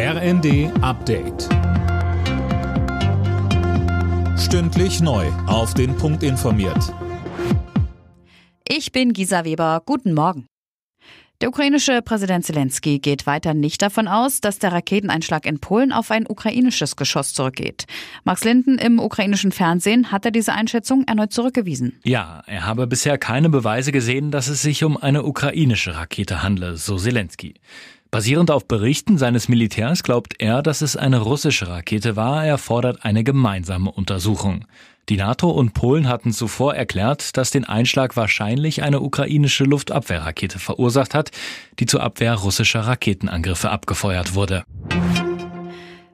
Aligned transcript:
RND 0.00 0.70
Update. 0.80 1.48
Stündlich 4.38 5.00
neu. 5.00 5.26
Auf 5.48 5.74
den 5.74 5.96
Punkt 5.96 6.22
informiert. 6.22 6.94
Ich 8.68 8.92
bin 8.92 9.12
Gisa 9.12 9.44
Weber. 9.44 9.82
Guten 9.84 10.14
Morgen. 10.14 10.46
Der 11.40 11.48
ukrainische 11.48 12.02
Präsident 12.02 12.44
Zelensky 12.44 12.98
geht 13.00 13.26
weiter 13.26 13.54
nicht 13.54 13.82
davon 13.82 14.08
aus, 14.08 14.40
dass 14.40 14.58
der 14.58 14.72
Raketeneinschlag 14.72 15.46
in 15.46 15.60
Polen 15.60 15.92
auf 15.92 16.10
ein 16.10 16.26
ukrainisches 16.28 16.96
Geschoss 16.96 17.32
zurückgeht. 17.32 17.86
Max 18.24 18.42
Linden 18.42 18.78
im 18.78 19.00
ukrainischen 19.00 19.52
Fernsehen 19.52 20.12
hat 20.12 20.24
er 20.24 20.32
diese 20.32 20.52
Einschätzung 20.52 21.04
erneut 21.08 21.32
zurückgewiesen. 21.32 22.00
Ja, 22.04 22.42
er 22.46 22.66
habe 22.66 22.86
bisher 22.86 23.18
keine 23.18 23.50
Beweise 23.50 23.92
gesehen, 23.92 24.32
dass 24.32 24.48
es 24.48 24.62
sich 24.62 24.82
um 24.82 24.96
eine 24.96 25.24
ukrainische 25.24 25.96
Rakete 25.96 26.42
handle, 26.42 26.76
so 26.76 26.96
Zelensky. 26.98 27.54
Basierend 28.10 28.50
auf 28.50 28.66
Berichten 28.66 29.18
seines 29.18 29.48
Militärs 29.48 30.02
glaubt 30.02 30.36
er, 30.38 30.62
dass 30.62 30.80
es 30.80 30.96
eine 30.96 31.18
russische 31.18 31.68
Rakete 31.68 32.16
war. 32.16 32.44
Er 32.44 32.56
fordert 32.56 33.04
eine 33.04 33.22
gemeinsame 33.22 33.90
Untersuchung. 33.90 34.64
Die 35.10 35.18
NATO 35.18 35.50
und 35.50 35.74
Polen 35.74 36.08
hatten 36.08 36.32
zuvor 36.32 36.74
erklärt, 36.74 37.36
dass 37.36 37.50
den 37.50 37.64
Einschlag 37.64 38.16
wahrscheinlich 38.16 38.82
eine 38.82 39.00
ukrainische 39.00 39.64
Luftabwehrrakete 39.64 40.58
verursacht 40.58 41.14
hat, 41.14 41.32
die 41.80 41.86
zur 41.86 42.02
Abwehr 42.02 42.34
russischer 42.34 42.80
Raketenangriffe 42.80 43.70
abgefeuert 43.70 44.34
wurde. 44.34 44.64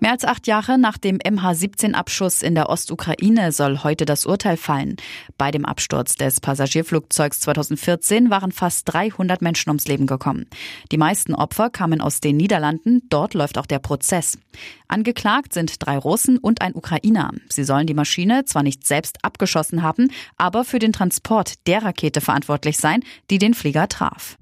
Mehr 0.00 0.12
als 0.12 0.24
acht 0.24 0.46
Jahre 0.46 0.78
nach 0.78 0.96
dem 0.96 1.18
MH17-Abschuss 1.18 2.42
in 2.42 2.54
der 2.54 2.68
Ostukraine 2.68 3.50
soll 3.50 3.82
heute 3.82 4.04
das 4.04 4.26
Urteil 4.26 4.56
fallen. 4.56 4.96
Bei 5.36 5.50
dem 5.50 5.64
Absturz 5.64 6.14
des 6.14 6.40
Passagierflugzeugs 6.40 7.40
2014 7.40 8.30
waren 8.30 8.52
fast 8.52 8.92
300 8.92 9.42
Menschen 9.42 9.70
ums 9.70 9.88
Leben 9.88 10.06
gekommen. 10.06 10.46
Die 10.92 10.98
meisten 10.98 11.34
Opfer 11.34 11.68
kamen 11.68 12.00
aus 12.00 12.20
den 12.20 12.36
Niederlanden. 12.36 13.02
Dort 13.08 13.34
läuft 13.34 13.58
auch 13.58 13.66
der 13.66 13.80
Prozess. 13.80 14.38
Angeklagt 14.86 15.52
sind 15.52 15.74
drei 15.84 15.98
Russen 15.98 16.38
und 16.38 16.62
ein 16.62 16.76
Ukrainer. 16.76 17.32
Sie 17.48 17.64
sollen 17.64 17.88
die 17.88 17.94
Maschine 17.94 18.44
zwar 18.44 18.62
nicht 18.62 18.86
selbst 18.86 19.18
abgeschossen 19.22 19.82
haben, 19.82 20.12
aber 20.36 20.64
für 20.64 20.78
den 20.78 20.92
Transport 20.92 21.66
der 21.66 21.82
Rakete 21.82 22.20
verantwortlich 22.20 22.76
sein, 22.76 23.02
die 23.30 23.38
den 23.38 23.54
Flieger 23.54 23.88
traf. 23.88 24.38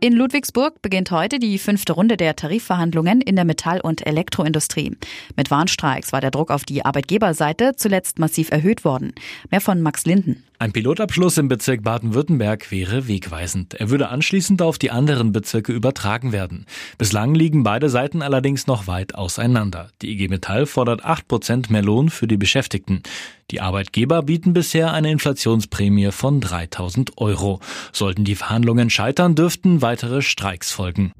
In 0.00 0.12
Ludwigsburg 0.12 0.80
beginnt 0.80 1.10
heute 1.10 1.40
die 1.40 1.58
fünfte 1.58 1.92
Runde 1.92 2.16
der 2.16 2.36
Tarifverhandlungen 2.36 3.20
in 3.20 3.34
der 3.34 3.44
Metall- 3.44 3.80
und 3.80 4.06
Elektroindustrie. 4.06 4.96
Mit 5.34 5.50
Warnstreiks 5.50 6.12
war 6.12 6.20
der 6.20 6.30
Druck 6.30 6.52
auf 6.52 6.64
die 6.64 6.84
Arbeitgeberseite 6.84 7.72
zuletzt 7.74 8.20
massiv 8.20 8.52
erhöht 8.52 8.84
worden. 8.84 9.12
Mehr 9.50 9.60
von 9.60 9.82
Max 9.82 10.06
Linden. 10.06 10.44
Ein 10.60 10.72
Pilotabschluss 10.72 11.38
im 11.38 11.48
Bezirk 11.48 11.82
Baden-Württemberg 11.82 12.70
wäre 12.70 13.08
wegweisend. 13.08 13.74
Er 13.74 13.90
würde 13.90 14.08
anschließend 14.08 14.62
auf 14.62 14.78
die 14.78 14.92
anderen 14.92 15.32
Bezirke 15.32 15.72
übertragen 15.72 16.30
werden. 16.30 16.66
Bislang 16.96 17.34
liegen 17.34 17.64
beide 17.64 17.88
Seiten 17.88 18.22
allerdings 18.22 18.68
noch 18.68 18.86
weit 18.86 19.16
auseinander. 19.16 19.90
Die 20.02 20.12
IG 20.12 20.28
Metall 20.28 20.66
fordert 20.66 21.04
8% 21.04 21.72
mehr 21.72 21.82
Lohn 21.82 22.08
für 22.08 22.28
die 22.28 22.36
Beschäftigten. 22.36 23.02
Die 23.50 23.60
Arbeitgeber 23.62 24.22
bieten 24.22 24.52
bisher 24.52 24.92
eine 24.92 25.10
Inflationsprämie 25.10 26.12
von 26.12 26.40
3000 26.40 27.16
Euro. 27.16 27.60
Sollten 27.92 28.24
die 28.24 28.34
Verhandlungen 28.34 28.90
scheitern, 28.90 29.34
dürften 29.34 29.80
weitere 29.80 30.20
Streiks 30.20 30.70
folgen. 30.70 31.12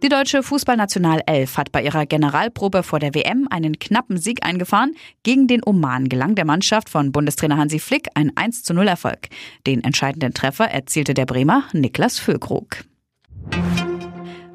Die 0.00 0.08
deutsche 0.08 0.44
Fußballnationalelf 0.44 1.56
hat 1.56 1.72
bei 1.72 1.82
ihrer 1.82 2.06
Generalprobe 2.06 2.84
vor 2.84 3.00
der 3.00 3.16
WM 3.16 3.48
einen 3.50 3.80
knappen 3.80 4.16
Sieg 4.16 4.46
eingefahren. 4.46 4.94
Gegen 5.24 5.48
den 5.48 5.62
Oman 5.66 6.08
gelang 6.08 6.36
der 6.36 6.44
Mannschaft 6.44 6.88
von 6.88 7.10
Bundestrainer 7.10 7.56
Hansi 7.56 7.80
Flick 7.80 8.06
ein 8.14 8.30
1 8.36 8.62
zu 8.62 8.74
0 8.74 8.86
Erfolg. 8.86 9.28
Den 9.66 9.82
entscheidenden 9.82 10.32
Treffer 10.32 10.70
erzielte 10.70 11.14
der 11.14 11.26
Bremer 11.26 11.64
Niklas 11.72 12.20
Füllkrug. 12.20 12.84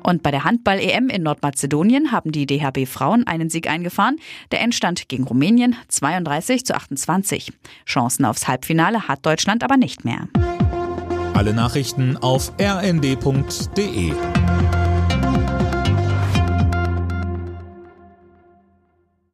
Und 0.04 0.22
bei 0.22 0.32
der 0.32 0.44
Handball-EM 0.44 1.10
in 1.10 1.24
Nordmazedonien 1.24 2.12
haben 2.12 2.32
die 2.32 2.46
DHB 2.46 2.86
Frauen 2.86 3.26
einen 3.26 3.50
Sieg 3.50 3.70
eingefahren. 3.70 4.18
Der 4.52 4.62
Endstand 4.62 5.08
gegen 5.08 5.24
Rumänien 5.24 5.76
32 5.88 6.66
zu 6.66 6.76
28. 6.76 7.54
Chancen 7.86 8.26
aufs 8.26 8.48
Halbfinale 8.48 9.08
hat 9.08 9.26
Deutschland 9.26 9.64
aber 9.64 9.78
nicht 9.78 10.04
mehr. 10.04 10.28
Alle 11.34 11.54
Nachrichten 11.54 12.18
auf 12.18 12.52
rnd.de 12.60 14.14